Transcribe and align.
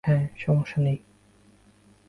হ্যাঁ, 0.03 0.27
সমস্যা 0.37 0.79
নেই। 0.81 0.97